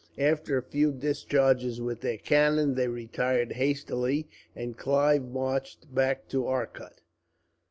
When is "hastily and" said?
3.51-4.75